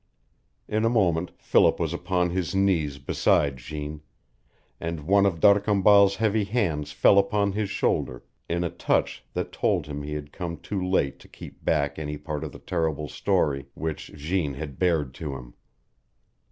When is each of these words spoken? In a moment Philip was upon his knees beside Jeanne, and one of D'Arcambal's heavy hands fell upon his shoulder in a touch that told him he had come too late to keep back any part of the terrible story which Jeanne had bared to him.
In 0.67 0.83
a 0.83 0.89
moment 0.89 1.29
Philip 1.37 1.79
was 1.79 1.93
upon 1.93 2.31
his 2.31 2.55
knees 2.55 2.97
beside 2.97 3.57
Jeanne, 3.57 4.01
and 4.79 5.01
one 5.05 5.27
of 5.27 5.39
D'Arcambal's 5.39 6.15
heavy 6.15 6.43
hands 6.43 6.91
fell 6.91 7.19
upon 7.19 7.51
his 7.51 7.69
shoulder 7.69 8.23
in 8.49 8.63
a 8.63 8.71
touch 8.71 9.23
that 9.35 9.51
told 9.51 9.85
him 9.85 10.01
he 10.01 10.13
had 10.15 10.33
come 10.33 10.57
too 10.57 10.83
late 10.83 11.19
to 11.19 11.27
keep 11.27 11.63
back 11.63 11.99
any 11.99 12.17
part 12.17 12.43
of 12.43 12.51
the 12.51 12.57
terrible 12.57 13.09
story 13.09 13.67
which 13.75 14.11
Jeanne 14.15 14.55
had 14.55 14.79
bared 14.79 15.13
to 15.13 15.35
him. 15.35 15.53